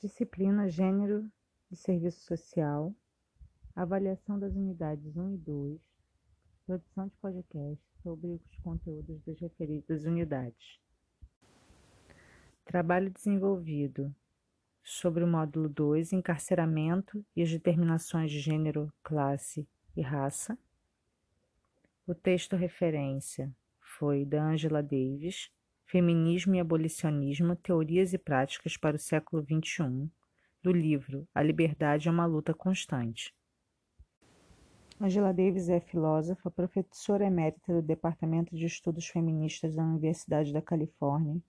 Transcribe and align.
Disciplina 0.00 0.68
Gênero 0.70 1.28
de 1.68 1.76
Serviço 1.76 2.20
Social, 2.20 2.94
avaliação 3.74 4.38
das 4.38 4.54
unidades 4.54 5.16
1 5.16 5.34
e 5.34 5.38
2, 5.38 5.80
produção 6.64 7.08
de 7.08 7.16
podcast 7.16 7.84
sobre 8.00 8.28
os 8.28 8.56
conteúdos 8.62 9.20
das 9.24 9.40
referidas 9.40 10.04
unidades. 10.04 10.78
Trabalho 12.64 13.10
desenvolvido 13.10 14.14
sobre 14.84 15.24
o 15.24 15.26
módulo 15.26 15.68
2, 15.68 16.12
encarceramento 16.12 17.26
e 17.34 17.42
as 17.42 17.50
determinações 17.50 18.30
de 18.30 18.38
gênero, 18.38 18.92
classe 19.02 19.68
e 19.96 20.00
raça. 20.00 20.56
O 22.06 22.14
texto 22.14 22.54
referência 22.54 23.52
foi 23.80 24.24
da 24.24 24.44
Angela 24.44 24.80
Davis, 24.80 25.50
Feminismo 25.90 26.54
e 26.54 26.60
Abolicionismo, 26.60 27.56
Teorias 27.56 28.12
e 28.12 28.18
Práticas 28.18 28.76
para 28.76 28.96
o 28.96 28.98
Século 28.98 29.42
XXI, 29.42 30.06
do 30.62 30.70
livro 30.70 31.26
A 31.34 31.42
Liberdade 31.42 32.08
é 32.08 32.10
uma 32.10 32.26
Luta 32.26 32.52
Constante. 32.52 33.34
Angela 35.00 35.32
Davis 35.32 35.70
é 35.70 35.80
filósofa, 35.80 36.50
professora 36.50 37.24
emérita 37.24 37.72
do 37.72 37.80
Departamento 37.80 38.54
de 38.54 38.66
Estudos 38.66 39.06
Feministas 39.08 39.76
da 39.76 39.82
Universidade 39.82 40.52
da 40.52 40.60
Califórnia, 40.60 41.40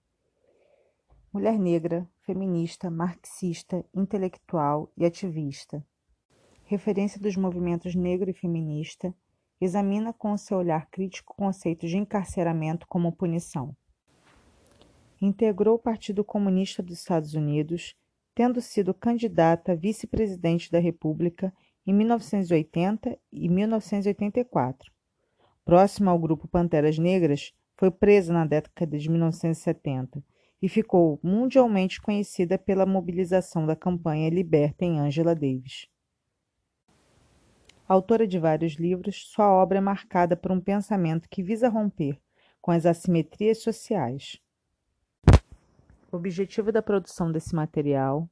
mulher 1.30 1.58
negra, 1.58 2.08
feminista, 2.22 2.88
marxista, 2.88 3.84
intelectual 3.94 4.90
e 4.96 5.04
ativista. 5.04 5.84
Referência 6.64 7.20
dos 7.20 7.36
movimentos 7.36 7.94
negro 7.94 8.30
e 8.30 8.32
feminista, 8.32 9.14
examina 9.60 10.14
com 10.14 10.34
seu 10.38 10.56
olhar 10.56 10.88
crítico 10.88 11.34
conceitos 11.36 11.90
de 11.90 11.98
encarceramento 11.98 12.86
como 12.86 13.12
punição. 13.12 13.76
Integrou 15.20 15.74
o 15.74 15.78
Partido 15.78 16.24
Comunista 16.24 16.82
dos 16.82 16.98
Estados 16.98 17.34
Unidos, 17.34 17.94
tendo 18.34 18.60
sido 18.60 18.94
candidata 18.94 19.72
a 19.72 19.74
vice-presidente 19.74 20.70
da 20.70 20.78
República 20.78 21.52
em 21.86 21.92
1980 21.92 23.18
e 23.32 23.48
1984. 23.48 24.90
Próxima 25.64 26.10
ao 26.10 26.18
grupo 26.18 26.48
Panteras 26.48 26.98
Negras, 26.98 27.52
foi 27.76 27.90
presa 27.90 28.32
na 28.32 28.44
década 28.44 28.98
de 28.98 29.10
1970 29.10 30.22
e 30.62 30.68
ficou 30.68 31.18
mundialmente 31.22 32.00
conhecida 32.00 32.58
pela 32.58 32.84
mobilização 32.84 33.66
da 33.66 33.74
campanha 33.74 34.28
Libertem 34.28 34.98
Angela 34.98 35.34
Davis. 35.34 35.86
Autora 37.88 38.26
de 38.26 38.38
vários 38.38 38.74
livros, 38.74 39.24
sua 39.32 39.52
obra 39.52 39.78
é 39.78 39.80
marcada 39.80 40.36
por 40.36 40.52
um 40.52 40.60
pensamento 40.60 41.28
que 41.28 41.42
visa 41.42 41.68
romper 41.68 42.20
com 42.60 42.70
as 42.70 42.86
assimetrias 42.86 43.62
sociais. 43.62 44.40
O 46.12 46.16
objetivo 46.16 46.72
da 46.72 46.82
produção 46.82 47.30
desse 47.30 47.54
material 47.54 48.28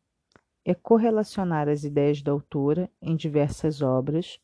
é 0.65 0.75
correlacionar 0.75 1.69
as 1.69 1.84
ideias 1.84 2.21
da 2.21 2.33
autora 2.33 2.91
em 3.01 3.15
diversas 3.15 3.81
obras, 3.81 4.41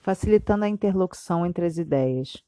facilitando 0.00 0.64
a 0.64 0.68
interlocução 0.68 1.46
entre 1.46 1.64
as 1.66 1.78
ideias. 1.78 2.44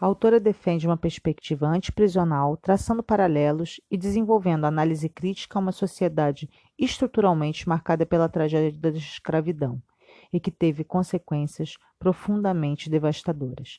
A 0.00 0.06
autora 0.06 0.40
defende 0.40 0.86
uma 0.86 0.96
perspectiva 0.96 1.66
antiprisional, 1.66 2.56
traçando 2.56 3.02
paralelos 3.02 3.80
e 3.90 3.98
desenvolvendo 3.98 4.64
análise 4.64 5.10
crítica 5.10 5.58
a 5.58 5.62
uma 5.62 5.72
sociedade 5.72 6.48
estruturalmente 6.78 7.68
marcada 7.68 8.06
pela 8.06 8.30
tragédia 8.30 8.80
da 8.80 8.88
escravidão 8.96 9.82
e 10.32 10.40
que 10.40 10.50
teve 10.50 10.84
consequências 10.84 11.76
profundamente 11.98 12.88
devastadoras. 12.88 13.78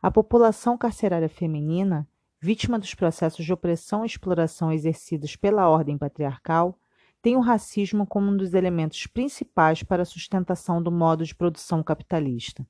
A 0.00 0.08
população 0.08 0.78
carcerária 0.78 1.28
feminina 1.28 2.06
vítima 2.40 2.78
dos 2.78 2.94
processos 2.94 3.44
de 3.44 3.52
opressão 3.52 4.04
e 4.04 4.06
exploração 4.06 4.72
exercidos 4.72 5.36
pela 5.36 5.68
ordem 5.68 5.98
patriarcal, 5.98 6.78
tem 7.20 7.36
o 7.36 7.40
racismo 7.40 8.06
como 8.06 8.30
um 8.30 8.36
dos 8.36 8.54
elementos 8.54 9.06
principais 9.06 9.82
para 9.82 10.02
a 10.02 10.06
sustentação 10.06 10.80
do 10.82 10.90
modo 10.90 11.24
de 11.24 11.34
produção 11.34 11.82
capitalista. 11.82 12.64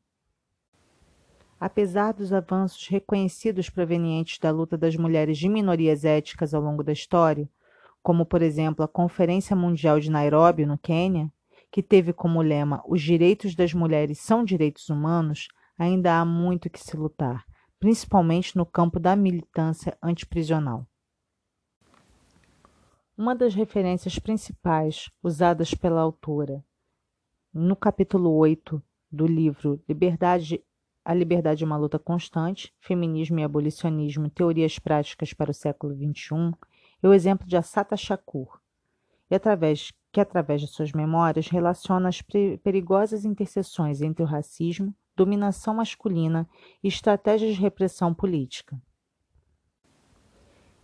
Apesar 1.61 2.13
dos 2.13 2.33
avanços 2.33 2.87
reconhecidos 2.87 3.69
provenientes 3.69 4.39
da 4.39 4.51
luta 4.51 4.79
das 4.79 4.97
mulheres 4.97 5.37
de 5.37 5.49
minorias 5.49 6.05
étnicas 6.05 6.55
ao 6.55 6.63
longo 6.63 6.83
da 6.83 6.93
história, 6.93 7.49
como 8.03 8.25
por 8.25 8.43
exemplo 8.43 8.85
a 8.85 8.89
Conferência 8.89 9.55
Mundial 9.55 10.01
de 10.01 10.11
Nairobi, 10.11 10.65
no 10.65 10.79
Quênia, 10.79 11.31
que 11.71 11.83
teve 11.83 12.13
como 12.13 12.41
lema 12.41 12.83
Os 12.87 13.03
direitos 13.03 13.55
das 13.55 13.75
mulheres 13.75 14.19
são 14.19 14.45
direitos 14.45 14.89
humanos, 14.89 15.49
ainda 15.79 16.19
há 16.19 16.25
muito 16.25 16.71
que 16.71 16.81
se 16.81 16.97
lutar, 16.97 17.45
principalmente 17.79 18.57
no 18.57 18.67
campo 18.67 18.99
da 18.99 19.15
militância 19.15 19.97
antiprisional. 20.03 20.87
Uma 23.17 23.35
das 23.35 23.55
referências 23.55 24.19
principais 24.19 25.11
usadas 25.23 25.75
pela 25.75 26.01
autora 26.01 26.65
no 27.53 27.75
capítulo 27.75 28.31
8 28.37 28.83
do 29.11 29.27
livro 29.27 29.83
Liberdade, 29.89 30.63
A 31.05 31.15
Liberdade 31.15 31.65
é 31.65 31.67
uma 31.67 31.77
Luta 31.77 31.99
Constante, 31.99 32.73
Feminismo 32.79 33.41
e 33.41 33.43
Abolicionismo, 33.43 34.29
Teorias 34.29 34.79
Práticas 34.79 35.33
para 35.33 35.51
o 35.51 35.55
Século 35.55 35.95
XXI, 35.95 36.55
é 37.03 37.09
o 37.09 37.13
exemplo 37.13 37.47
de 37.47 37.57
Assata 37.57 37.97
Shakur, 37.97 38.61
e 39.31 39.35
através, 39.35 39.93
que 40.13 40.21
através 40.21 40.61
de 40.61 40.67
suas 40.67 40.93
memórias 40.93 41.49
relaciona 41.49 42.09
as 42.09 42.23
perigosas 42.63 43.25
interseções 43.25 44.03
entre 44.03 44.23
o 44.23 44.27
racismo, 44.27 44.95
dominação 45.19 45.75
masculina 45.75 46.49
e 46.83 46.87
estratégias 46.87 47.57
de 47.57 47.61
repressão 47.61 48.15
política. 48.15 48.81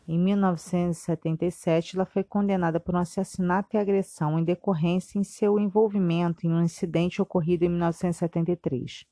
Em 0.09 0.19
1977, 0.19 1.97
ela 1.97 2.05
foi 2.05 2.25
condenada 2.25 2.81
por 2.81 2.97
um 2.97 2.99
assassinato 2.99 3.77
e 3.77 3.79
agressão 3.79 4.39
em 4.39 4.45
decorrência 4.45 5.19
em 5.19 5.25
seu 5.25 5.59
envolvimento 5.59 6.47
em 6.47 6.53
um 6.53 6.63
incidente 6.63 7.23
ocorrido 7.23 7.65
em 7.65 7.69
1973, 7.69 9.07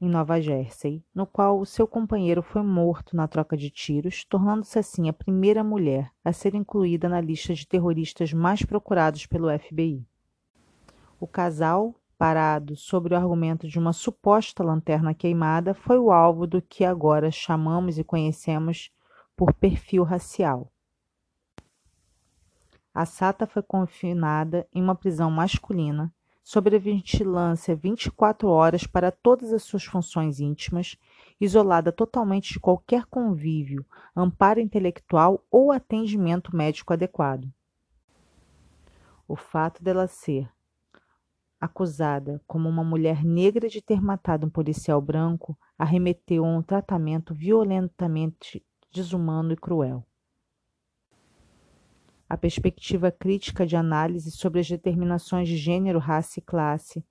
em 0.00 0.08
Nova 0.08 0.40
Jersey, 0.40 1.02
no 1.12 1.26
qual 1.26 1.58
o 1.58 1.66
seu 1.66 1.88
companheiro 1.88 2.42
foi 2.42 2.62
morto 2.62 3.16
na 3.16 3.26
troca 3.26 3.56
de 3.56 3.70
tiros, 3.70 4.24
tornando-se 4.24 4.78
assim 4.78 5.08
a 5.08 5.12
primeira 5.12 5.64
mulher 5.64 6.12
a 6.22 6.32
ser 6.32 6.54
incluída 6.54 7.08
na 7.08 7.20
lista 7.20 7.54
de 7.54 7.66
terroristas 7.66 8.32
mais 8.32 8.62
procurados 8.62 9.26
pelo 9.26 9.48
FBI. 9.58 10.06
O 11.18 11.26
casal 11.26 11.96
parado 12.18 12.74
sobre 12.74 13.14
o 13.14 13.16
argumento 13.16 13.68
de 13.68 13.78
uma 13.78 13.92
suposta 13.92 14.64
lanterna 14.64 15.14
queimada, 15.14 15.72
foi 15.72 15.96
o 15.98 16.10
alvo 16.10 16.46
do 16.46 16.60
que 16.60 16.84
agora 16.84 17.30
chamamos 17.30 17.96
e 17.96 18.02
conhecemos 18.02 18.90
por 19.36 19.54
perfil 19.54 20.02
racial. 20.02 20.70
A 22.92 23.06
Sata 23.06 23.46
foi 23.46 23.62
confinada 23.62 24.66
em 24.74 24.82
uma 24.82 24.96
prisão 24.96 25.30
masculina, 25.30 26.12
sob 26.42 26.74
a 26.74 26.78
vigilância 26.78 27.76
24 27.76 28.48
horas 28.48 28.84
para 28.84 29.12
todas 29.12 29.52
as 29.52 29.62
suas 29.62 29.84
funções 29.84 30.40
íntimas, 30.40 30.96
isolada 31.40 31.92
totalmente 31.92 32.54
de 32.54 32.58
qualquer 32.58 33.04
convívio, 33.06 33.86
amparo 34.16 34.58
intelectual 34.58 35.44
ou 35.48 35.70
atendimento 35.70 36.56
médico 36.56 36.92
adequado. 36.92 37.48
O 39.28 39.36
fato 39.36 39.84
dela 39.84 40.08
ser 40.08 40.50
acusada 41.60 42.40
como 42.46 42.68
uma 42.68 42.84
mulher 42.84 43.24
negra 43.24 43.68
de 43.68 43.82
ter 43.82 44.00
matado 44.00 44.46
um 44.46 44.50
policial 44.50 45.00
branco, 45.00 45.58
arremeteu 45.78 46.44
a 46.44 46.48
um 46.48 46.62
tratamento 46.62 47.34
violentamente 47.34 48.64
desumano 48.92 49.52
e 49.52 49.56
cruel. 49.56 50.04
A 52.28 52.36
perspectiva 52.36 53.10
crítica 53.10 53.66
de 53.66 53.74
análise 53.74 54.30
sobre 54.30 54.60
as 54.60 54.68
determinações 54.68 55.48
de 55.48 55.56
gênero, 55.56 55.98
raça 55.98 56.38
e 56.38 56.42
classe 56.42 57.04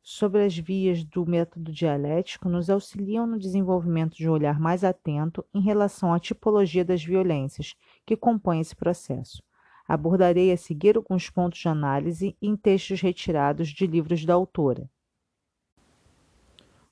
sobre 0.00 0.44
as 0.44 0.56
vias 0.56 1.02
do 1.02 1.26
método 1.26 1.72
dialético 1.72 2.48
nos 2.48 2.68
auxiliam 2.68 3.26
no 3.26 3.38
desenvolvimento 3.38 4.16
de 4.16 4.28
um 4.28 4.32
olhar 4.32 4.60
mais 4.60 4.84
atento 4.84 5.44
em 5.52 5.60
relação 5.60 6.12
à 6.12 6.20
tipologia 6.20 6.84
das 6.84 7.02
violências 7.02 7.74
que 8.04 8.16
compõem 8.16 8.60
esse 8.60 8.76
processo 8.76 9.42
Abordarei 9.86 10.50
a 10.50 10.56
seguir 10.56 10.96
alguns 10.96 11.28
pontos 11.28 11.58
de 11.58 11.68
análise 11.68 12.36
em 12.40 12.56
textos 12.56 13.00
retirados 13.00 13.68
de 13.68 13.86
livros 13.86 14.24
da 14.24 14.34
autora. 14.34 14.90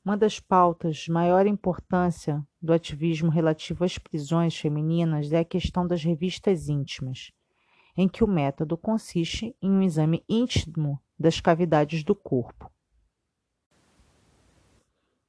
Uma 0.05 0.17
das 0.17 0.41
pautas 0.41 0.97
de 0.97 1.13
maior 1.13 1.47
importância 1.47 2.45
do 2.61 2.73
ativismo 2.73 3.31
relativo 3.31 3.85
às 3.85 3.97
prisões 3.99 4.57
femininas 4.59 5.33
é 5.33 5.39
a 5.39 5.45
questão 5.45 5.87
das 5.87 6.03
revistas 6.03 6.69
íntimas, 6.69 7.31
em 7.97 8.09
que 8.09 8.25
o 8.25 8.29
método 8.29 8.77
consiste 8.77 9.57
em 9.63 9.71
um 9.71 9.81
exame 9.81 10.25
íntimo 10.29 11.01
das 11.17 11.41
cavidades 11.41 12.03
do 12.03 12.17
corpo. 12.17 12.69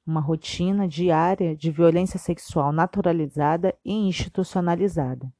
Uma 0.06 0.20
rotina 0.20 0.88
diária 0.88 1.56
de 1.56 1.72
violência 1.72 2.20
sexual 2.20 2.74
naturalizada 2.74 3.78
e 3.86 3.94
institucionalizada. 3.94 5.32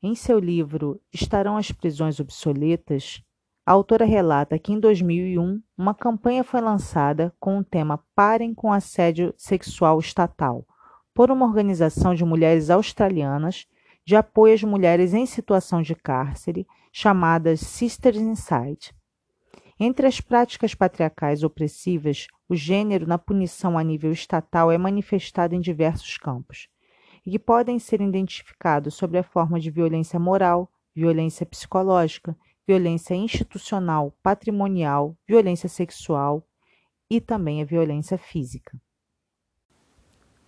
Em 0.00 0.14
seu 0.14 0.38
livro 0.38 1.00
Estarão 1.12 1.56
as 1.56 1.72
prisões 1.72 2.20
obsoletas? 2.20 3.20
A 3.66 3.72
autora 3.72 4.04
relata 4.04 4.56
que 4.56 4.72
em 4.72 4.78
2001 4.78 5.60
uma 5.76 5.92
campanha 5.92 6.44
foi 6.44 6.60
lançada 6.60 7.34
com 7.40 7.58
o 7.58 7.64
tema 7.64 7.98
Parem 8.14 8.54
com 8.54 8.72
assédio 8.72 9.34
sexual 9.36 9.98
estatal, 9.98 10.64
por 11.12 11.32
uma 11.32 11.44
organização 11.44 12.14
de 12.14 12.24
mulheres 12.24 12.70
australianas 12.70 13.66
de 14.04 14.14
apoio 14.14 14.54
às 14.54 14.62
mulheres 14.62 15.14
em 15.14 15.26
situação 15.26 15.82
de 15.82 15.96
cárcere, 15.96 16.64
chamadas 16.92 17.58
Sisters 17.58 18.18
Inside. 18.18 18.94
Entre 19.80 20.06
as 20.06 20.20
práticas 20.20 20.76
patriarcais 20.76 21.42
opressivas, 21.42 22.28
o 22.48 22.54
gênero 22.54 23.04
na 23.04 23.18
punição 23.18 23.76
a 23.76 23.82
nível 23.82 24.12
estatal 24.12 24.70
é 24.70 24.78
manifestado 24.78 25.56
em 25.56 25.60
diversos 25.60 26.16
campos, 26.18 26.68
e 27.24 27.32
que 27.32 27.38
podem 27.38 27.78
ser 27.78 28.00
identificados 28.00 28.94
sob 28.94 29.18
a 29.18 29.22
forma 29.22 29.58
de 29.58 29.70
violência 29.70 30.18
moral, 30.18 30.70
violência 30.94 31.46
psicológica, 31.46 32.36
violência 32.66 33.14
institucional, 33.14 34.12
patrimonial, 34.22 35.16
violência 35.26 35.68
sexual 35.68 36.46
e 37.08 37.20
também 37.20 37.62
a 37.62 37.64
violência 37.64 38.18
física. 38.18 38.78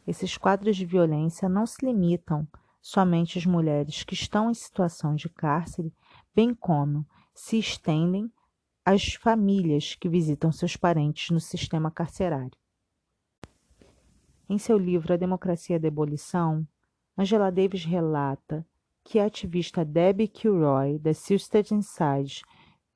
Esses 0.07 0.37
quadros 0.37 0.77
de 0.77 0.85
violência 0.85 1.49
não 1.49 1.67
se 1.67 1.85
limitam 1.85 2.47
somente 2.83 3.39
às 3.39 3.47
mulheres 3.47 4.03
que 4.03 4.15
estão 4.15 4.51
em 4.51 4.55
situação 4.55 5.15
de 5.15 5.29
cárcere, 5.29 5.95
bem 6.35 6.55
como 6.55 7.07
se 7.35 7.59
estendem 7.59 8.31
às 8.85 9.15
famílias 9.15 9.95
que 9.95 10.09
visitam 10.09 10.51
seus 10.51 10.77
parentes 10.77 11.31
no 11.31 11.41
sistema 11.41 11.91
carcerário. 11.91 12.60
Em 14.53 14.59
seu 14.59 14.77
livro 14.77 15.15
A 15.15 15.17
Democracia 15.17 15.79
da 15.79 15.87
Abolição, 15.87 16.67
Angela 17.17 17.53
Davis 17.53 17.85
relata 17.85 18.67
que 19.05 19.21
a 19.21 19.27
ativista 19.27 19.85
Debbie 19.85 20.27
Kilroy, 20.27 20.99
da 20.99 21.15
Sisters 21.15 21.71
Inside, 21.71 22.43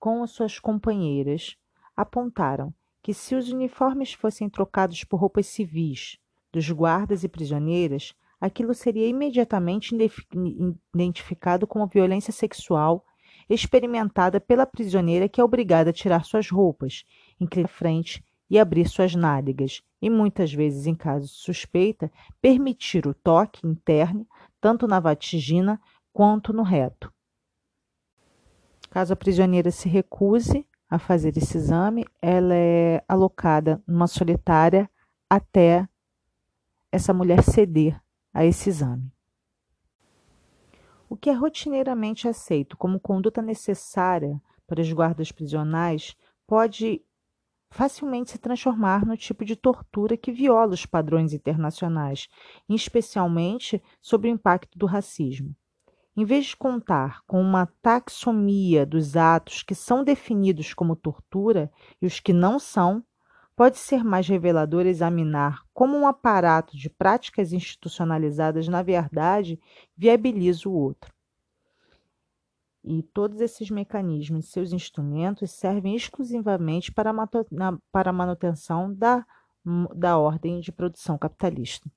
com 0.01 0.25
as 0.25 0.33
suas 0.33 0.59
companheiras, 0.59 1.57
apontaram 1.97 2.75
que 3.01 3.15
se 3.15 3.37
os 3.37 3.53
uniformes 3.53 4.13
fossem 4.13 4.51
trocados 4.51 5.05
por 5.05 5.21
roupas 5.21 5.47
civis 5.47 6.19
dos 6.53 6.69
guardas 6.73 7.23
e 7.23 7.29
prisioneiras, 7.29 8.17
aquilo 8.41 8.75
seria 8.75 9.07
imediatamente 9.07 9.95
identificado 10.93 11.69
como 11.69 11.87
violência 11.87 12.33
sexual 12.33 13.07
experimentada 13.49 14.41
pela 14.41 14.67
prisioneira 14.67 15.29
que 15.29 15.41
é 15.41 15.45
obrigada 15.45 15.91
a 15.91 15.93
tirar 15.93 16.25
suas 16.25 16.51
roupas, 16.51 17.05
a 17.41 17.69
frente 17.69 18.25
e 18.49 18.59
abrir 18.59 18.89
suas 18.89 19.15
nádegas, 19.15 19.83
e 20.01 20.11
muitas 20.11 20.53
vezes, 20.53 20.87
em 20.87 20.95
caso 20.95 21.27
de 21.27 21.33
suspeita, 21.33 22.11
permitir 22.41 23.07
o 23.07 23.15
toque 23.15 23.67
interno 23.67 24.27
tanto 24.61 24.87
na 24.87 25.01
vatigina 25.01 25.81
quanto 26.13 26.53
no 26.53 26.63
reto. 26.63 27.13
Caso 28.91 29.13
a 29.13 29.17
prisioneira 29.17 29.71
se 29.71 29.89
recuse, 29.89 30.67
a 30.89 30.99
fazer 30.99 31.37
esse 31.37 31.57
exame, 31.57 32.05
ela 32.23 32.55
é 32.55 33.03
alocada 33.09 33.83
numa 33.87 34.07
solitária 34.07 34.89
até 35.29 35.89
essa 36.93 37.13
mulher 37.13 37.43
ceder 37.43 38.01
a 38.33 38.45
esse 38.45 38.69
exame. 38.69 39.13
O 41.09 41.17
que 41.17 41.31
é 41.31 41.33
rotineiramente 41.33 42.29
aceito 42.29 42.77
como 42.77 43.01
conduta 43.01 43.43
necessária 43.43 44.41
para 44.67 44.81
os 44.81 44.93
guardas 44.93 45.33
prisionais 45.33 46.17
pode 46.47 47.03
facilmente 47.75 48.31
se 48.31 48.39
transformar 48.39 49.05
no 49.05 49.17
tipo 49.17 49.45
de 49.45 49.57
tortura 49.57 50.17
que 50.17 50.31
viola 50.31 50.75
os 50.75 50.87
padrões 50.87 51.33
internacionais, 51.33 52.29
especialmente 52.69 53.83
sob 54.01 54.29
o 54.29 54.31
impacto 54.31 54.79
do 54.79 54.87
racismo. 54.87 55.53
Em 56.17 56.25
vez 56.25 56.47
de 56.47 56.57
contar 56.57 57.23
com 57.27 57.41
uma 57.43 57.67
taxonomia 57.83 58.87
dos 58.87 59.17
atos 59.17 59.65
que 59.65 59.75
são 59.75 60.05
definidos 60.05 60.73
como 60.73 60.95
tortura 60.95 61.69
e 62.01 62.07
os 62.07 62.21
que 62.21 62.33
não 62.33 62.61
são, 62.61 63.05
pode 63.57 63.77
ser 63.77 64.05
mais 64.05 64.29
revelador 64.29 64.87
examinar 64.87 65.63
como 65.73 65.97
um 65.97 66.07
aparato 66.07 66.77
de 66.77 66.89
práticas 66.89 67.53
institucionalizadas, 67.53 68.69
na 68.69 68.83
verdade, 68.83 69.59
viabiliza 69.97 70.69
o 70.69 70.73
outro. 70.73 71.14
E 72.85 73.03
todos 73.03 73.41
esses 73.41 73.71
mecanismos 73.71 74.45
e 74.45 74.51
seus 74.51 74.73
instrumentos 74.73 75.51
servem 75.53 75.97
exclusivamente 75.97 76.93
para 76.93 77.11
a 77.11 78.13
manutenção 78.13 78.95
da, 78.95 79.25
da 79.97 80.19
ordem 80.19 80.61
de 80.61 80.71
produção 80.71 81.17
capitalista. 81.17 81.91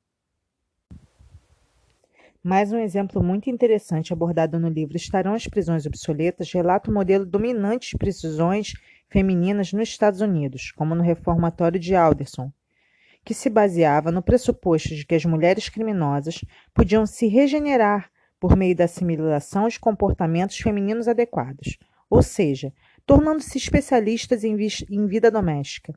Mais 2.42 2.72
um 2.72 2.78
exemplo 2.78 3.22
muito 3.22 3.50
interessante 3.50 4.14
abordado 4.14 4.58
no 4.58 4.70
livro 4.70 4.96
Estarão 4.96 5.34
as 5.34 5.46
prisões 5.46 5.86
obsoletas 5.86 6.50
relata 6.54 6.90
o 6.90 6.94
modelo 6.94 7.26
dominante 7.26 7.90
de 7.90 7.98
prisões 7.98 8.72
femininas 9.10 9.74
nos 9.74 9.90
Estados 9.90 10.22
Unidos, 10.22 10.72
como 10.72 10.96
no 10.96 11.04
reformatório 11.04 11.78
de 11.78 11.94
Alderson, 11.94 12.50
que 13.26 13.34
se 13.34 13.50
baseava 13.50 14.14
no 14.14 14.22
pressuposto 14.22 14.96
de 14.96 15.06
que 15.06 15.16
as 15.16 15.26
mulheres 15.26 15.68
criminosas 15.68 16.46
podiam 16.74 17.06
se 17.06 17.28
regenerar 17.28 18.10
por 18.40 18.56
meio 18.56 18.76
da 18.76 18.86
assimilação 18.86 19.68
de 19.68 19.80
comportamentos 19.80 20.58
femininos 20.58 21.08
adequados, 21.08 21.78
ou 22.10 22.22
seja, 22.22 22.72
tornando-se 23.06 23.58
especialistas 23.58 24.44
em, 24.44 24.56
em, 24.90 25.08
vida 25.08 25.32
doméstica. 25.32 25.94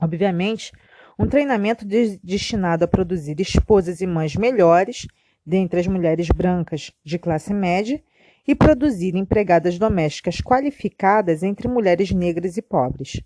Obviamente, 0.00 0.72
um 1.18 1.26
treinamento 1.26 1.86
de 1.86 2.18
destinado 2.18 2.84
a 2.84 2.88
produzir 2.88 3.40
esposas 3.40 4.00
e 4.00 4.06
mães 4.06 4.36
melhores 4.36 5.06
dentre 5.44 5.80
as 5.80 5.86
mulheres 5.86 6.28
brancas 6.28 6.92
de 7.04 7.18
classe 7.18 7.54
média 7.54 8.02
e 8.46 8.54
produzir 8.54 9.16
empregadas 9.16 9.78
domésticas 9.78 10.40
qualificadas 10.40 11.42
entre 11.42 11.66
mulheres 11.68 12.10
negras 12.10 12.56
e 12.56 12.62
pobres. 12.62 13.20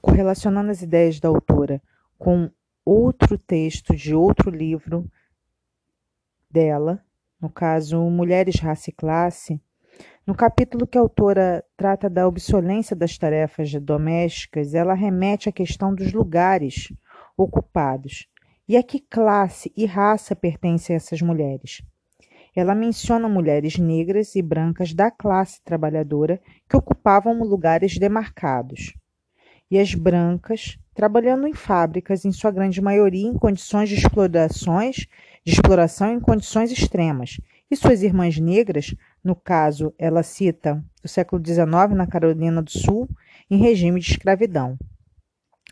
Correlacionando 0.00 0.70
as 0.70 0.82
ideias 0.82 1.20
da 1.20 1.28
autora 1.28 1.80
com 2.18 2.50
outro 2.84 3.38
texto 3.38 3.94
de 3.94 4.14
outro 4.14 4.50
livro 4.50 5.08
dela, 6.52 7.02
no 7.40 7.48
caso 7.48 7.98
Mulheres, 8.10 8.60
Raça 8.60 8.90
e 8.90 8.92
Classe, 8.92 9.60
no 10.26 10.34
capítulo 10.34 10.86
que 10.86 10.96
a 10.96 11.00
autora 11.00 11.64
trata 11.76 12.08
da 12.08 12.28
obsolência 12.28 12.94
das 12.94 13.18
tarefas 13.18 13.72
domésticas, 13.74 14.74
ela 14.74 14.94
remete 14.94 15.48
à 15.48 15.52
questão 15.52 15.94
dos 15.94 16.12
lugares 16.12 16.92
ocupados 17.36 18.28
e 18.68 18.76
a 18.76 18.82
que 18.82 19.00
classe 19.00 19.72
e 19.76 19.84
raça 19.84 20.36
pertencem 20.36 20.94
essas 20.94 21.20
mulheres? 21.20 21.82
Ela 22.54 22.74
menciona 22.74 23.28
mulheres 23.28 23.78
negras 23.78 24.36
e 24.36 24.42
brancas 24.42 24.94
da 24.94 25.10
classe 25.10 25.60
trabalhadora 25.64 26.40
que 26.68 26.76
ocupavam 26.76 27.42
lugares 27.42 27.98
demarcados, 27.98 28.94
e 29.70 29.78
as 29.78 29.94
brancas 29.94 30.78
trabalhando 30.94 31.48
em 31.48 31.54
fábricas, 31.54 32.24
em 32.24 32.30
sua 32.30 32.50
grande 32.50 32.80
maioria 32.80 33.26
em 33.26 33.34
condições 33.34 33.88
de 33.88 33.94
explorações, 33.94 35.06
de 35.44 35.52
exploração 35.52 36.12
em 36.12 36.20
condições 36.20 36.70
extremas, 36.70 37.40
e 37.70 37.76
suas 37.76 38.02
irmãs 38.02 38.38
negras, 38.38 38.94
no 39.24 39.34
caso, 39.34 39.94
ela 39.98 40.22
cita 40.22 40.84
do 41.02 41.08
século 41.08 41.42
XIX 41.44 41.96
na 41.96 42.06
Carolina 42.06 42.62
do 42.62 42.70
Sul, 42.70 43.08
em 43.50 43.56
regime 43.56 43.98
de 43.98 44.10
escravidão. 44.10 44.78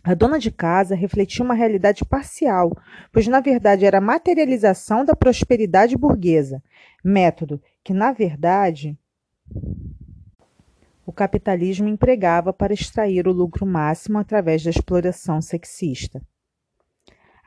A 0.03 0.15
dona 0.15 0.39
de 0.39 0.51
casa 0.51 0.95
refletia 0.95 1.45
uma 1.45 1.53
realidade 1.53 2.05
parcial, 2.07 2.73
pois 3.13 3.29
na 3.29 3.41
verdade 3.41 3.85
era 3.85 3.99
a 3.99 4.01
materialização 4.01 5.05
da 5.05 5.15
prosperidade 5.15 5.97
burguesa, 5.97 6.63
método 7.05 7.61
que, 7.85 7.93
na 7.93 8.11
verdade, 8.11 8.97
o 11.05 11.13
capitalismo 11.13 11.87
empregava 11.87 12.51
para 12.51 12.73
extrair 12.73 13.29
o 13.29 13.33
lucro 13.33 13.67
máximo 13.67 14.17
através 14.17 14.65
da 14.65 14.71
exploração 14.71 15.43
sexista. 15.43 16.23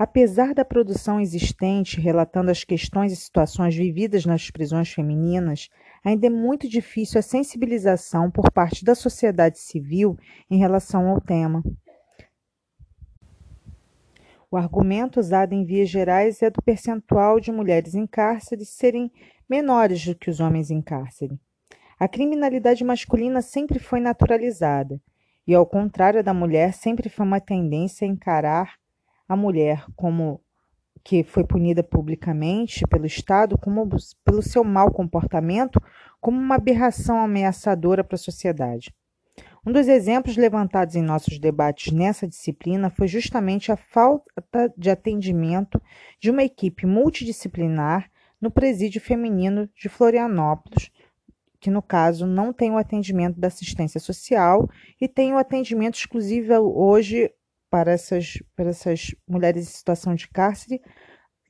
Apesar 0.03 0.53
da 0.53 0.65
produção 0.65 1.17
existente 1.17 2.01
relatando 2.01 2.51
as 2.51 2.65
questões 2.65 3.13
e 3.13 3.15
situações 3.15 3.73
vividas 3.73 4.25
nas 4.25 4.51
prisões 4.51 4.91
femininas, 4.91 5.69
ainda 6.03 6.27
é 6.27 6.29
muito 6.29 6.67
difícil 6.67 7.19
a 7.19 7.21
sensibilização 7.21 8.29
por 8.29 8.51
parte 8.51 8.83
da 8.83 8.95
sociedade 8.95 9.59
civil 9.59 10.17
em 10.51 10.57
relação 10.57 11.07
ao 11.07 11.21
tema. 11.21 11.63
O 14.51 14.57
argumento 14.57 15.21
usado 15.21 15.53
em 15.53 15.63
vias 15.63 15.87
gerais 15.87 16.41
é 16.41 16.49
do 16.49 16.61
percentual 16.61 17.39
de 17.39 17.49
mulheres 17.49 17.95
em 17.95 18.05
cárcere 18.05 18.65
serem 18.65 19.09
menores 19.49 20.05
do 20.05 20.15
que 20.15 20.29
os 20.29 20.41
homens 20.41 20.69
em 20.69 20.81
cárcere. 20.81 21.39
A 21.97 22.09
criminalidade 22.09 22.83
masculina 22.83 23.41
sempre 23.41 23.79
foi 23.79 24.01
naturalizada, 24.01 24.99
e 25.47 25.55
ao 25.55 25.65
contrário 25.65 26.21
da 26.21 26.33
mulher, 26.33 26.73
sempre 26.73 27.07
foi 27.07 27.25
uma 27.25 27.39
tendência 27.39 28.05
a 28.05 28.11
encarar 28.11 28.82
a 29.27 29.35
mulher 29.35 29.85
como 29.95 30.41
que 31.03 31.23
foi 31.23 31.43
punida 31.43 31.83
publicamente 31.83 32.87
pelo 32.87 33.05
Estado 33.05 33.57
como 33.57 33.87
pelo 34.23 34.41
seu 34.41 34.63
mau 34.63 34.91
comportamento 34.91 35.81
como 36.21 36.39
uma 36.39 36.55
aberração 36.55 37.21
ameaçadora 37.21 38.03
para 38.03 38.15
a 38.15 38.19
sociedade. 38.19 38.93
Um 39.65 39.71
dos 39.71 39.87
exemplos 39.87 40.35
levantados 40.35 40.95
em 40.95 41.01
nossos 41.01 41.39
debates 41.39 41.91
nessa 41.91 42.27
disciplina 42.27 42.89
foi 42.89 43.07
justamente 43.07 43.71
a 43.71 43.77
falta 43.77 44.73
de 44.77 44.89
atendimento 44.89 45.81
de 46.19 46.29
uma 46.29 46.43
equipe 46.43 46.85
multidisciplinar 46.85 48.09
no 48.41 48.51
presídio 48.51 48.99
feminino 48.99 49.69
de 49.73 49.87
Florianópolis, 49.87 50.91
que 51.61 51.71
no 51.71 51.81
caso 51.81 52.25
não 52.27 52.51
tem 52.51 52.71
o 52.71 52.77
atendimento 52.77 53.39
da 53.39 53.47
assistência 53.47 54.01
social 54.01 54.69
e 54.99 55.07
tem 55.07 55.33
o 55.33 55.37
atendimento 55.37 55.95
exclusivo 55.95 56.53
hoje 56.77 57.31
para 57.73 57.91
essas, 57.91 58.37
para 58.55 58.69
essas 58.69 59.15
mulheres 59.27 59.63
em 59.63 59.71
situação 59.71 60.13
de 60.13 60.27
cárcere 60.27 60.79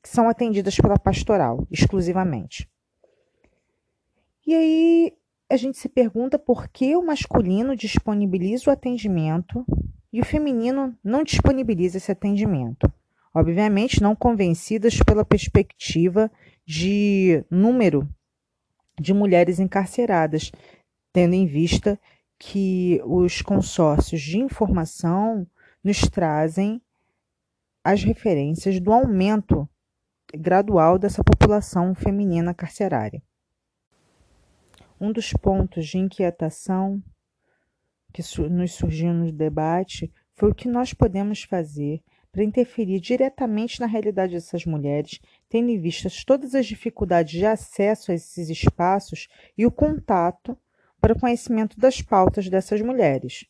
que 0.02 0.08
são 0.08 0.30
atendidas 0.30 0.78
pela 0.78 0.98
pastoral 0.98 1.68
exclusivamente. 1.70 2.72
E 4.48 4.56
aí 4.56 5.18
a 5.50 5.58
gente 5.58 5.78
se 5.78 5.90
pergunta 5.90 6.40
por 6.40 6.70
que 6.70 6.96
o 6.96 7.06
masculino 7.06 7.76
disponibiliza 7.76 8.70
o 8.70 8.74
atendimento 8.74 9.66
e 10.14 10.22
o 10.22 10.26
feminino 10.26 10.98
não 11.04 11.26
disponibiliza 11.26 11.98
esse 11.98 12.14
atendimento. 12.14 12.90
Obviamente, 13.36 14.02
não 14.02 14.16
convencidas 14.16 14.98
pela 15.06 15.26
perspectiva 15.26 16.32
de 16.66 17.44
número 17.52 18.08
de 18.98 19.14
mulheres 19.14 19.60
encarceradas, 19.60 20.54
tendo 21.12 21.34
em 21.34 21.46
vista 21.46 22.00
que 22.40 23.02
os 23.04 23.42
consórcios 23.42 24.22
de 24.22 24.40
informação 24.40 25.46
nos 25.84 26.02
trazem 26.02 26.82
as 27.84 28.04
referências 28.04 28.80
do 28.80 28.94
aumento 28.94 29.68
gradual 30.34 30.98
dessa 30.98 31.24
população 31.24 31.94
feminina 31.94 32.54
carcerária. 32.54 33.22
Um 35.00 35.12
dos 35.12 35.34
pontos 35.34 35.88
de 35.88 35.98
inquietação 35.98 37.04
que 38.14 38.22
nos 38.50 38.74
surgiu 38.74 39.14
no 39.14 39.32
debate 39.32 40.12
foi 40.36 40.52
o 40.52 40.56
que 40.56 40.68
nós 40.68 40.94
podemos 40.94 41.44
fazer 41.44 42.02
para 42.32 42.44
interferir 42.44 43.00
diretamente 43.00 43.80
na 43.80 43.86
realidade 43.86 44.34
dessas 44.34 44.66
mulheres, 44.66 45.20
tendo 45.50 45.70
em 45.70 45.80
vista 45.80 46.10
todas 46.26 46.56
as 46.56 46.66
dificuldades 46.66 47.34
de 47.34 47.46
acesso 47.46 48.12
a 48.12 48.16
esses 48.16 48.50
espaços 48.50 49.28
e 49.58 49.66
o 49.66 49.72
contato 49.72 50.58
para 51.00 51.14
o 51.14 51.20
conhecimento 51.20 51.80
das 51.80 52.02
pautas 52.02 52.50
dessas 52.50 52.82
mulheres. 52.82 53.46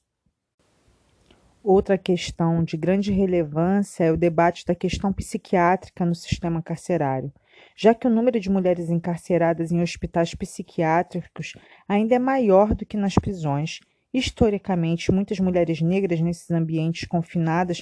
Outra 1.63 1.98
questão 1.98 2.62
de 2.62 2.75
grande 2.75 3.10
relevância 3.10 4.03
é 4.03 4.12
o 4.12 4.17
debate 4.17 4.65
da 4.65 4.75
questão 4.75 5.13
psiquiátrica 5.13 6.05
no 6.05 6.13
sistema 6.13 6.62
carcerário, 6.62 7.32
já 7.74 7.96
que 7.96 8.05
o 8.05 8.10
número 8.10 8.38
de 8.38 8.50
mulheres 8.50 8.89
encarceradas 8.89 9.72
em 9.72 9.82
hospitais 9.82 10.36
psiquiátricos 10.36 11.53
ainda 11.88 12.15
é 12.15 12.20
maior 12.20 12.75
do 12.75 12.86
que 12.86 12.98
nas 12.98 13.15
prisões. 13.15 13.79
Historicamente, 14.13 15.10
muitas 15.10 15.39
mulheres 15.39 15.79
negras 15.79 16.20
nesses 16.20 16.51
ambientes 16.51 17.08
confinadas 17.08 17.82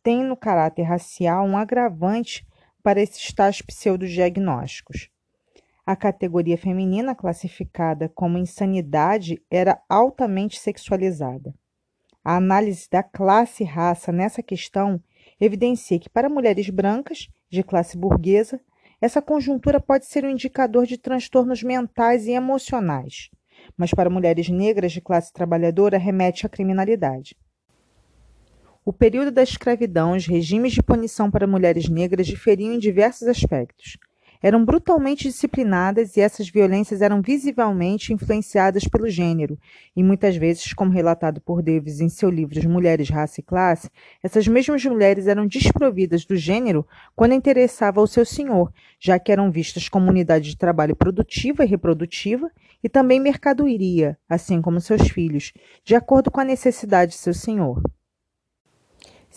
têm 0.00 0.22
no 0.22 0.36
caráter 0.36 0.84
racial 0.84 1.44
um 1.44 1.56
agravante 1.56 2.46
para 2.84 3.02
esses 3.02 3.32
tais 3.32 3.60
pseudodiagnósticos. 3.60 5.10
A 5.84 5.96
categoria 5.96 6.56
feminina 6.56 7.16
classificada 7.16 8.08
como 8.08 8.38
insanidade 8.38 9.42
era 9.50 9.82
altamente 9.88 10.60
sexualizada. 10.60 11.52
A 12.28 12.36
análise 12.36 12.86
da 12.90 13.02
classe 13.02 13.62
e 13.62 13.66
raça 13.66 14.12
nessa 14.12 14.42
questão 14.42 15.02
evidencia 15.40 15.98
que, 15.98 16.10
para 16.10 16.28
mulheres 16.28 16.68
brancas, 16.68 17.26
de 17.48 17.62
classe 17.62 17.96
burguesa, 17.96 18.60
essa 19.00 19.22
conjuntura 19.22 19.80
pode 19.80 20.04
ser 20.04 20.26
um 20.26 20.28
indicador 20.28 20.84
de 20.84 20.98
transtornos 20.98 21.62
mentais 21.62 22.26
e 22.26 22.32
emocionais, 22.32 23.30
mas 23.78 23.94
para 23.94 24.10
mulheres 24.10 24.50
negras 24.50 24.92
de 24.92 25.00
classe 25.00 25.32
trabalhadora 25.32 25.96
remete 25.96 26.44
à 26.44 26.50
criminalidade. 26.50 27.34
O 28.84 28.92
período 28.92 29.30
da 29.30 29.42
escravidão 29.42 30.12
os 30.12 30.26
regimes 30.26 30.74
de 30.74 30.82
punição 30.82 31.30
para 31.30 31.46
mulheres 31.46 31.88
negras 31.88 32.26
diferiam 32.26 32.74
em 32.74 32.78
diversos 32.78 33.26
aspectos 33.26 33.96
eram 34.42 34.64
brutalmente 34.64 35.24
disciplinadas 35.28 36.16
e 36.16 36.20
essas 36.20 36.48
violências 36.48 37.02
eram 37.02 37.20
visivelmente 37.20 38.12
influenciadas 38.12 38.84
pelo 38.84 39.08
gênero. 39.08 39.58
E 39.96 40.02
muitas 40.02 40.36
vezes, 40.36 40.72
como 40.72 40.90
relatado 40.90 41.40
por 41.40 41.62
Davis 41.62 42.00
em 42.00 42.08
seu 42.08 42.30
livro 42.30 42.58
Mulheres, 42.68 43.08
Raça 43.08 43.40
e 43.40 43.42
Classe, 43.42 43.90
essas 44.22 44.46
mesmas 44.46 44.84
mulheres 44.84 45.26
eram 45.26 45.46
desprovidas 45.46 46.24
do 46.24 46.36
gênero 46.36 46.86
quando 47.16 47.34
interessava 47.34 48.00
ao 48.00 48.06
seu 48.06 48.24
senhor, 48.24 48.72
já 49.00 49.18
que 49.18 49.32
eram 49.32 49.50
vistas 49.50 49.88
como 49.88 50.10
unidade 50.10 50.50
de 50.50 50.56
trabalho 50.56 50.94
produtiva 50.94 51.64
e 51.64 51.66
reprodutiva 51.66 52.50
e 52.82 52.88
também 52.88 53.18
mercadoria, 53.18 54.16
assim 54.28 54.62
como 54.62 54.80
seus 54.80 55.08
filhos, 55.08 55.52
de 55.84 55.94
acordo 55.94 56.30
com 56.30 56.40
a 56.40 56.44
necessidade 56.44 57.12
de 57.12 57.18
seu 57.18 57.34
senhor. 57.34 57.82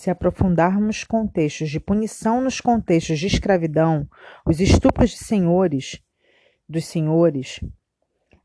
Se 0.02 0.10
aprofundarmos 0.10 1.04
contextos 1.04 1.70
de 1.70 1.80
punição 1.80 2.42
nos 2.42 2.60
contextos 2.60 3.20
de 3.20 3.28
escravidão, 3.28 4.10
os 4.44 4.60
estupros 4.60 5.12
de 5.12 5.18
senhores, 5.18 6.02
dos 6.68 6.86
senhores, 6.86 7.60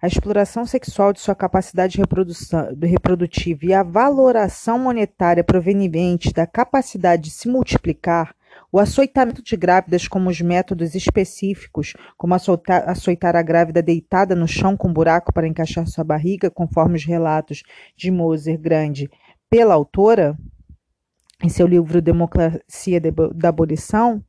a 0.03 0.07
exploração 0.07 0.67
sexual 0.67 1.15
de 1.15 1.21
sua 1.21 1.35
capacidade 1.35 1.99
reprodutiva 2.83 3.65
e 3.65 3.73
a 3.73 3.83
valoração 3.83 4.79
monetária 4.79 5.43
proveniente 5.43 6.31
da 6.31 6.47
capacidade 6.47 7.23
de 7.23 7.31
se 7.31 7.49
multiplicar, 7.49 8.37
o 8.71 8.79
açoitamento 8.79 9.43
de 9.43 9.57
grávidas 9.57 10.07
como 10.07 10.29
os 10.29 10.39
métodos 10.43 10.95
específicos, 10.95 11.95
como 12.19 12.35
açoitar, 12.35 12.87
açoitar 12.87 13.35
a 13.35 13.41
grávida 13.41 13.81
deitada 13.81 14.35
no 14.35 14.47
chão 14.47 14.77
com 14.77 14.89
um 14.89 14.93
buraco 14.93 15.33
para 15.33 15.49
encaixar 15.49 15.87
sua 15.87 16.05
barriga, 16.05 16.51
conforme 16.51 16.97
os 16.97 17.05
relatos 17.07 17.63
de 17.97 18.11
Moser 18.11 18.61
Grande 18.61 19.09
pela 19.49 19.73
autora, 19.73 20.37
em 21.43 21.49
seu 21.49 21.67
livro 21.67 22.01
Democracia 22.01 23.01
da 23.35 23.49
Abolição, 23.49 24.23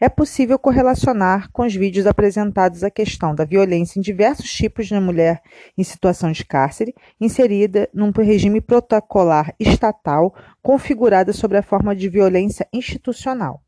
é 0.00 0.08
possível 0.08 0.58
correlacionar 0.58 1.50
com 1.52 1.62
os 1.62 1.74
vídeos 1.74 2.06
apresentados 2.06 2.82
a 2.82 2.90
questão 2.90 3.34
da 3.34 3.44
violência 3.44 3.98
em 3.98 4.02
diversos 4.02 4.50
tipos 4.50 4.90
na 4.90 5.00
mulher 5.00 5.42
em 5.76 5.84
situação 5.84 6.32
de 6.32 6.42
cárcere, 6.42 6.94
inserida 7.20 7.86
num 7.92 8.10
regime 8.10 8.62
protocolar 8.62 9.54
estatal 9.60 10.34
configurada 10.62 11.34
sobre 11.34 11.58
a 11.58 11.62
forma 11.62 11.94
de 11.94 12.08
violência 12.08 12.66
institucional. 12.72 13.62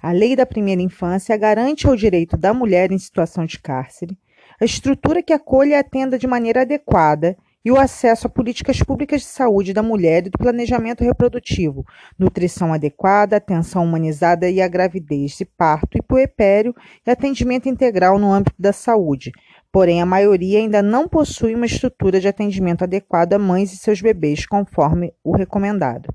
A 0.00 0.12
Lei 0.12 0.36
da 0.36 0.46
Primeira 0.46 0.80
Infância 0.80 1.36
garante 1.36 1.88
ao 1.88 1.96
direito 1.96 2.36
da 2.36 2.54
mulher 2.54 2.92
em 2.92 2.98
situação 2.98 3.44
de 3.44 3.58
cárcere 3.58 4.16
a 4.60 4.64
estrutura 4.64 5.22
que 5.22 5.32
acolha 5.32 5.70
e 5.70 5.74
atenda 5.74 6.18
de 6.18 6.26
maneira 6.26 6.62
adequada 6.62 7.36
e 7.66 7.70
o 7.72 7.76
acesso 7.76 8.28
a 8.28 8.30
políticas 8.30 8.80
públicas 8.80 9.22
de 9.22 9.26
saúde 9.26 9.72
da 9.72 9.82
mulher 9.82 10.24
e 10.24 10.30
do 10.30 10.38
planejamento 10.38 11.02
reprodutivo, 11.02 11.84
nutrição 12.16 12.72
adequada, 12.72 13.36
atenção 13.36 13.82
humanizada 13.82 14.48
e 14.48 14.62
a 14.62 14.68
gravidez 14.68 15.40
e 15.40 15.44
parto 15.44 15.98
e 15.98 16.02
puerpério 16.02 16.72
e 17.04 17.10
atendimento 17.10 17.68
integral 17.68 18.20
no 18.20 18.32
âmbito 18.32 18.54
da 18.56 18.72
saúde. 18.72 19.32
Porém, 19.72 20.00
a 20.00 20.06
maioria 20.06 20.60
ainda 20.60 20.80
não 20.80 21.08
possui 21.08 21.56
uma 21.56 21.66
estrutura 21.66 22.20
de 22.20 22.28
atendimento 22.28 22.84
adequado 22.84 23.32
a 23.32 23.38
mães 23.38 23.72
e 23.72 23.76
seus 23.76 24.00
bebês, 24.00 24.46
conforme 24.46 25.12
o 25.24 25.36
recomendado. 25.36 26.14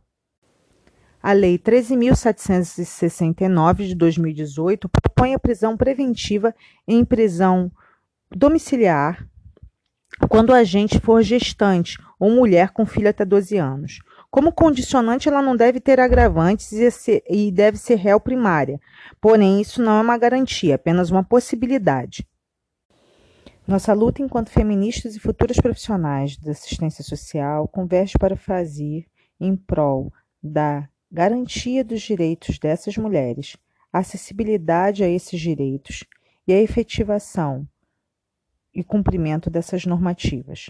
A 1.21 1.33
Lei 1.33 1.59
13.769 1.59 3.87
de 3.87 3.95
2018 3.95 4.87
propõe 4.87 5.33
a 5.33 5.39
prisão 5.39 5.75
preventiva 5.75 6.55
em 6.87 7.03
prisão 7.03 7.69
domiciliar 8.33 9.29
quando 10.29 10.49
o 10.49 10.53
agente 10.53 10.99
for 10.99 11.21
gestante 11.21 11.97
ou 12.19 12.29
mulher 12.29 12.71
com 12.71 12.85
filho 12.85 13.09
até 13.09 13.25
12 13.25 13.57
anos. 13.57 13.99
Como 14.29 14.51
condicionante, 14.51 15.27
ela 15.27 15.41
não 15.41 15.55
deve 15.55 15.79
ter 15.79 15.99
agravantes 15.99 16.71
e 17.29 17.51
deve 17.51 17.77
ser 17.77 17.95
réu 17.95 18.19
primária. 18.19 18.79
Porém, 19.19 19.59
isso 19.59 19.81
não 19.81 19.97
é 19.97 20.01
uma 20.01 20.17
garantia, 20.17 20.75
apenas 20.75 21.11
uma 21.11 21.23
possibilidade. 21.23 22.25
Nossa 23.67 23.93
luta 23.93 24.21
enquanto 24.21 24.49
feministas 24.49 25.15
e 25.15 25.19
futuras 25.19 25.57
profissionais 25.57 26.37
da 26.37 26.51
assistência 26.51 27.03
social 27.03 27.67
converge 27.67 28.13
para 28.17 28.35
fazer 28.35 29.05
em 29.39 29.55
prol 29.55 30.11
da 30.41 30.87
garantia 31.11 31.83
dos 31.83 32.01
direitos 32.01 32.57
dessas 32.57 32.97
mulheres, 32.97 33.57
a 33.91 33.99
acessibilidade 33.99 35.03
a 35.03 35.09
esses 35.09 35.39
direitos 35.39 36.05
e 36.47 36.53
a 36.53 36.61
efetivação 36.61 37.67
e 38.73 38.83
cumprimento 38.83 39.49
dessas 39.49 39.85
normativas. 39.85 40.69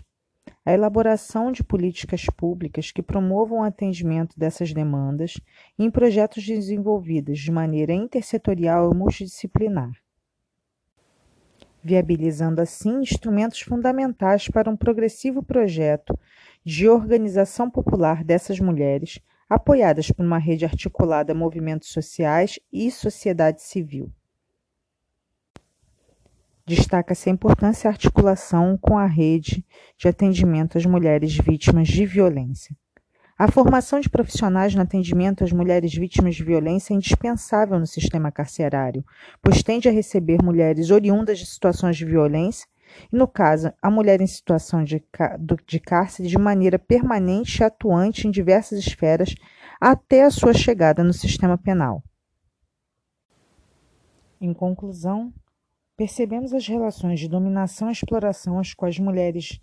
A 0.65 0.73
elaboração 0.73 1.51
de 1.51 1.63
políticas 1.63 2.25
públicas 2.25 2.91
que 2.91 3.01
promovam 3.01 3.59
o 3.59 3.63
atendimento 3.63 4.37
dessas 4.37 4.73
demandas 4.73 5.39
em 5.77 5.89
projetos 5.89 6.45
desenvolvidos 6.45 7.39
de 7.39 7.51
maneira 7.51 7.93
intersetorial 7.93 8.91
e 8.91 8.95
multidisciplinar, 8.95 9.91
viabilizando 11.83 12.61
assim 12.61 13.01
instrumentos 13.01 13.61
fundamentais 13.61 14.47
para 14.47 14.69
um 14.69 14.77
progressivo 14.77 15.43
projeto 15.43 16.17
de 16.63 16.87
organização 16.87 17.69
popular 17.69 18.23
dessas 18.23 18.59
mulheres, 18.59 19.19
apoiadas 19.49 20.11
por 20.11 20.25
uma 20.25 20.37
rede 20.37 20.63
articulada 20.63 21.33
a 21.33 21.35
movimentos 21.35 21.89
sociais 21.89 22.59
e 22.71 22.89
sociedade 22.89 23.61
civil. 23.61 24.11
Destaca-se 26.65 27.29
a 27.29 27.33
importância 27.33 27.89
da 27.89 27.93
articulação 27.93 28.77
com 28.77 28.97
a 28.97 29.05
rede 29.05 29.65
de 29.97 30.07
atendimento 30.07 30.77
às 30.77 30.85
mulheres 30.85 31.35
vítimas 31.35 31.87
de 31.87 32.05
violência. 32.05 32.75
A 33.37 33.51
formação 33.51 33.99
de 33.99 34.07
profissionais 34.07 34.75
no 34.75 34.83
atendimento 34.83 35.43
às 35.43 35.51
mulheres 35.51 35.91
vítimas 35.95 36.35
de 36.35 36.43
violência 36.43 36.93
é 36.93 36.95
indispensável 36.95 37.79
no 37.79 37.87
sistema 37.87 38.31
carcerário, 38.31 39.03
pois 39.41 39.63
tende 39.63 39.89
a 39.89 39.91
receber 39.91 40.37
mulheres 40.43 40.91
oriundas 40.91 41.39
de 41.39 41.47
situações 41.47 41.97
de 41.97 42.05
violência 42.05 42.67
e, 43.11 43.17
no 43.17 43.27
caso, 43.27 43.73
a 43.81 43.89
mulher 43.89 44.21
em 44.21 44.27
situação 44.27 44.83
de, 44.83 45.03
de 45.65 45.79
cárcere 45.79 46.29
de 46.29 46.37
maneira 46.37 46.77
permanente 46.77 47.61
e 47.61 47.63
atuante 47.63 48.27
em 48.27 48.31
diversas 48.31 48.77
esferas 48.77 49.33
até 49.79 50.23
a 50.23 50.29
sua 50.29 50.53
chegada 50.53 51.03
no 51.03 51.11
sistema 51.11 51.57
penal. 51.57 52.03
Em 54.39 54.53
conclusão, 54.53 55.33
percebemos 56.01 56.51
as 56.51 56.65
relações 56.65 57.19
de 57.19 57.27
dominação 57.27 57.87
e 57.87 57.91
exploração 57.91 58.57
às 58.57 58.73
quais 58.73 58.97
mulheres 58.97 59.59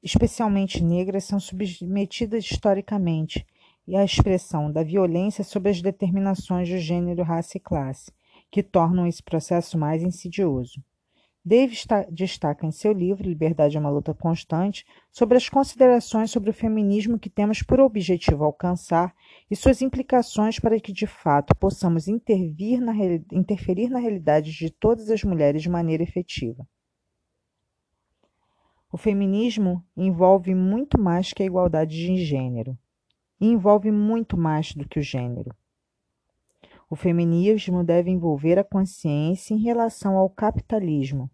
especialmente 0.00 0.80
negras, 0.80 1.24
são 1.24 1.40
submetidas 1.40 2.44
historicamente 2.44 3.44
e 3.84 3.96
à 3.96 4.04
expressão 4.04 4.70
da 4.70 4.84
violência 4.84 5.42
sobre 5.42 5.72
as 5.72 5.82
determinações 5.82 6.68
de 6.68 6.78
gênero, 6.78 7.24
raça 7.24 7.56
e 7.56 7.60
classe, 7.60 8.12
que 8.48 8.62
tornam 8.62 9.08
esse 9.08 9.20
processo 9.20 9.76
mais 9.76 10.04
insidioso. 10.04 10.80
Davis 11.44 11.84
destaca 12.08 12.64
em 12.64 12.70
seu 12.70 12.92
livro 12.92 13.28
Liberdade 13.28 13.76
é 13.76 13.80
uma 13.80 13.90
luta 13.90 14.14
constante 14.14 14.86
sobre 15.10 15.36
as 15.36 15.48
considerações 15.48 16.30
sobre 16.30 16.50
o 16.50 16.54
feminismo 16.54 17.18
que 17.18 17.28
temos 17.28 17.62
por 17.64 17.80
objetivo 17.80 18.44
alcançar 18.44 19.12
e 19.50 19.56
suas 19.56 19.82
implicações 19.82 20.60
para 20.60 20.78
que 20.78 20.92
de 20.92 21.06
fato 21.06 21.52
possamos 21.56 22.06
na, 22.06 22.94
interferir 23.32 23.90
na 23.90 23.98
realidade 23.98 24.52
de 24.52 24.70
todas 24.70 25.10
as 25.10 25.24
mulheres 25.24 25.62
de 25.62 25.68
maneira 25.68 26.04
efetiva. 26.04 26.64
O 28.92 28.96
feminismo 28.96 29.84
envolve 29.96 30.54
muito 30.54 31.00
mais 31.00 31.32
que 31.32 31.42
a 31.42 31.46
igualdade 31.46 31.96
de 31.96 32.24
gênero. 32.24 32.78
E 33.40 33.46
envolve 33.46 33.90
muito 33.90 34.36
mais 34.36 34.74
do 34.74 34.86
que 34.86 35.00
o 35.00 35.02
gênero. 35.02 35.52
O 36.92 36.94
feminismo 36.94 37.82
deve 37.82 38.10
envolver 38.10 38.58
a 38.58 38.62
consciência 38.62 39.54
em 39.54 39.62
relação 39.62 40.14
ao 40.18 40.28
capitalismo, 40.28 41.30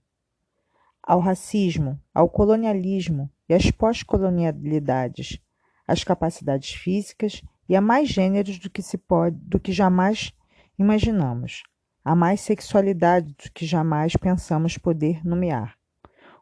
ao 1.03 1.19
racismo, 1.19 2.01
ao 2.15 2.29
colonialismo 2.29 3.29
e 3.49 3.55
às 3.55 3.69
pós-colonialidades, 3.69 5.41
às 5.85 6.05
capacidades 6.05 6.75
físicas 6.75 7.43
e 7.69 7.75
a 7.75 7.81
mais 7.81 8.09
gêneros 8.09 8.61
do 8.61 8.71
que 8.71 8.81
se 8.81 8.97
pode, 8.97 9.37
do 9.37 9.59
que 9.59 9.73
jamais 9.73 10.33
imaginamos, 10.79 11.65
a 12.05 12.15
mais 12.15 12.41
sexualidade 12.41 13.35
do 13.35 13.51
que 13.53 13.67
jamais 13.67 14.15
pensamos 14.15 14.79
poder 14.79 15.27
nomear. 15.27 15.77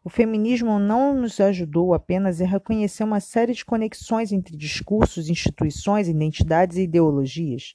O 0.05 0.11
feminismo 0.11 0.79
não 0.79 1.15
nos 1.15 1.41
ajudou 1.41 1.95
apenas 1.95 2.43
a 2.43 2.45
reconhecer 2.45 3.05
uma 3.05 3.21
série 3.21 3.55
de 3.55 3.65
conexões 3.65 4.31
entre 4.31 4.55
discursos, 4.55 5.31
instituições, 5.31 6.07
identidades 6.07 6.77
e 6.77 6.83
ideologias, 6.83 7.75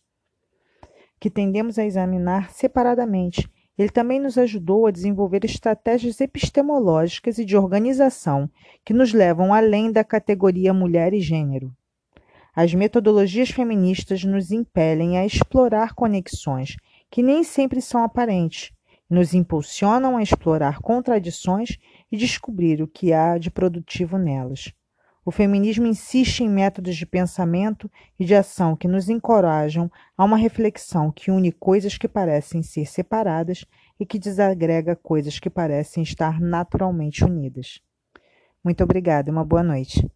que 1.22 1.30
tendemos 1.30 1.78
a 1.78 1.86
examinar 1.86 2.50
separadamente. 2.50 3.48
Ele 3.78 3.90
também 3.90 4.20
nos 4.20 4.40
ajudou 4.40 4.88
a 4.88 4.92
desenvolver 4.92 5.46
estratégias 5.46 6.20
epistemológicas 6.20 7.38
e 7.38 7.46
de 7.46 7.56
organização 7.56 8.50
que 8.84 8.92
nos 8.92 9.14
levam 9.14 9.54
além 9.54 9.92
da 9.92 10.04
categoria 10.04 10.74
mulher 10.74 11.14
e 11.14 11.22
gênero. 11.22 11.72
As 12.56 12.74
metodologias 12.74 13.52
feministas 13.52 14.24
nos 14.24 14.52
impelem 14.52 15.20
a 15.20 15.26
explorar 15.26 15.94
conexões 15.94 16.76
que 17.10 17.22
nem 17.22 17.44
sempre 17.44 17.82
são 17.84 18.04
aparentes, 18.04 18.72
nos 19.08 19.36
impulsionam 19.36 20.18
a 20.18 20.24
explorar 20.24 20.80
contradições 20.80 21.78
e 22.12 22.18
descobrir 22.18 22.82
o 22.82 22.88
que 22.88 23.14
há 23.14 23.38
de 23.38 23.52
produtivo 23.52 24.18
nelas. 24.18 24.74
O 25.24 25.30
feminismo 25.30 25.86
insiste 25.86 26.44
em 26.44 26.50
métodos 26.50 26.96
de 26.96 27.06
pensamento 27.06 27.90
e 28.20 28.26
de 28.26 28.34
ação 28.34 28.76
que 28.76 28.88
nos 28.88 29.08
encorajam 29.08 29.92
a 30.18 30.26
uma 30.26 30.36
reflexão 30.36 31.12
que 31.12 31.30
une 31.30 31.52
coisas 31.52 31.96
que 31.96 32.08
parecem 32.08 32.64
ser 32.64 32.88
separadas 32.88 33.66
e 34.00 34.06
que 34.06 34.18
desagrega 34.18 34.96
coisas 34.96 35.38
que 35.38 35.50
parecem 35.50 36.02
estar 36.02 36.42
naturalmente 36.42 37.24
unidas. 37.24 37.82
Muito 38.64 38.84
obrigada 38.84 39.30
e 39.30 39.32
uma 39.32 39.46
boa 39.46 39.62
noite. 39.62 40.10